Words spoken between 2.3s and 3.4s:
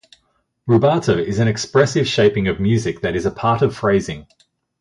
of music that is a